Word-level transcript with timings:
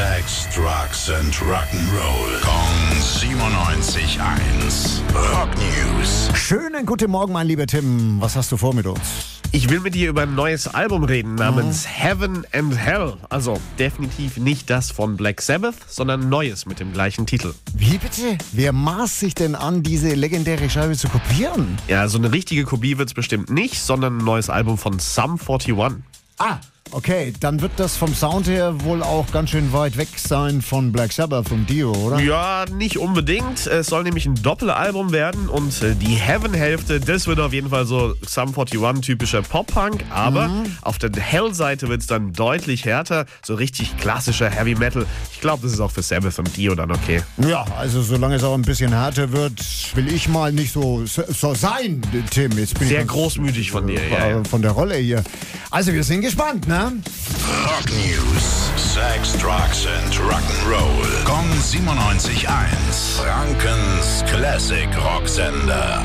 Sex, 0.00 0.48
Drugs 0.54 1.10
and 1.10 1.34
Rock'n'Roll. 1.42 2.40
Kong 2.40 2.96
97.1. 2.96 5.02
Rock 5.14 5.50
News. 5.58 6.30
Schönen 6.34 6.86
guten 6.86 7.10
Morgen, 7.10 7.34
mein 7.34 7.46
lieber 7.46 7.66
Tim. 7.66 8.18
Was 8.18 8.34
hast 8.34 8.50
du 8.50 8.56
vor 8.56 8.74
mit 8.74 8.86
uns? 8.86 9.42
Ich 9.52 9.68
will 9.68 9.80
mit 9.80 9.94
dir 9.94 10.08
über 10.08 10.22
ein 10.22 10.34
neues 10.34 10.68
Album 10.68 11.04
reden 11.04 11.34
namens 11.34 11.86
Heaven 11.86 12.46
and 12.54 12.74
Hell. 12.78 13.18
Also 13.28 13.60
definitiv 13.78 14.38
nicht 14.38 14.70
das 14.70 14.90
von 14.90 15.18
Black 15.18 15.42
Sabbath, 15.42 15.76
sondern 15.86 16.22
ein 16.22 16.30
neues 16.30 16.64
mit 16.64 16.80
dem 16.80 16.94
gleichen 16.94 17.26
Titel. 17.26 17.52
Wie 17.74 17.98
bitte? 17.98 18.38
Wer 18.52 18.72
maß 18.72 19.20
sich 19.20 19.34
denn 19.34 19.54
an, 19.54 19.82
diese 19.82 20.14
legendäre 20.14 20.70
Scheibe 20.70 20.96
zu 20.96 21.08
kopieren? 21.08 21.76
Ja, 21.88 22.08
so 22.08 22.16
eine 22.16 22.32
richtige 22.32 22.64
Kopie 22.64 22.96
wird's 22.96 23.12
bestimmt 23.12 23.50
nicht, 23.50 23.78
sondern 23.78 24.16
ein 24.16 24.24
neues 24.24 24.48
Album 24.48 24.78
von 24.78 24.98
Sum 24.98 25.32
41. 25.32 25.74
Ah, 26.38 26.58
okay. 26.92 27.32
Dann 27.40 27.60
wird 27.60 27.72
das 27.76 27.96
vom 27.96 28.14
Sound 28.14 28.46
her 28.48 28.74
wohl 28.84 29.02
auch 29.02 29.30
ganz 29.32 29.50
schön 29.50 29.72
weit 29.72 29.96
weg 29.96 30.08
sein 30.16 30.62
von 30.62 30.92
Black 30.92 31.12
Sabbath, 31.12 31.48
vom 31.48 31.66
Dio, 31.66 31.92
oder? 31.92 32.20
Ja, 32.20 32.64
nicht 32.72 32.98
unbedingt. 32.98 33.66
Es 33.66 33.86
soll 33.88 34.02
nämlich 34.04 34.26
ein 34.26 34.34
Doppelalbum 34.36 35.12
werden 35.12 35.48
und 35.48 35.82
äh, 35.82 35.94
die 35.94 36.14
Heaven-Hälfte, 36.14 37.00
das 37.00 37.26
wird 37.26 37.40
auf 37.40 37.52
jeden 37.52 37.70
Fall 37.70 37.86
so 37.86 38.14
Sum 38.26 38.48
41 38.56 39.00
typischer 39.04 39.42
Pop-Punk, 39.42 40.04
aber 40.10 40.50
auf 40.82 40.98
der 40.98 41.10
Hell-Seite 41.12 41.88
wird's 41.88 42.06
dann 42.06 42.32
deutlich 42.32 42.84
härter, 42.84 43.26
so 43.44 43.54
richtig 43.54 43.96
klassischer 43.98 44.48
Heavy 44.50 44.74
Metal. 44.74 45.06
Ich 45.32 45.40
glaube, 45.40 45.62
das 45.62 45.72
ist 45.72 45.80
auch 45.80 45.90
für 45.90 46.02
Sabbath 46.02 46.38
und 46.38 46.56
Dio 46.56 46.74
dann 46.74 46.90
okay. 46.90 47.22
Ja, 47.38 47.64
also 47.78 48.02
solange 48.02 48.36
es 48.36 48.44
auch 48.44 48.54
ein 48.54 48.62
bisschen 48.62 48.92
härter 48.92 49.32
wird, 49.32 49.60
will 49.94 50.12
ich 50.12 50.28
mal 50.28 50.52
nicht 50.52 50.72
so, 50.72 51.04
so 51.06 51.54
sein, 51.54 52.00
Tim. 52.30 52.52
Jetzt 52.58 52.78
bin 52.78 52.88
Sehr 52.88 53.00
ich 53.02 53.06
ganz- 53.06 53.12
großmüßig 53.12 53.70
von 53.70 53.86
dir, 53.86 54.00
äh, 54.00 54.10
ja, 54.12 54.28
ja. 54.28 54.44
Von 54.44 54.62
der 54.62 54.72
Rolle 54.72 54.96
hier. 54.96 55.22
Also 55.72 55.92
wir 55.92 56.02
sind 56.02 56.22
gespannt, 56.22 56.66
ne? 56.66 56.92
Rock 57.64 57.90
News. 57.90 58.70
Sex, 58.76 59.34
Drugs 59.38 59.86
and 59.86 60.12
Rock'n'Roll. 60.18 61.24
Kong 61.24 61.48
97.1. 61.62 62.44
Frankens 63.16 64.24
Classic 64.26 64.88
Rocksender. 65.04 66.04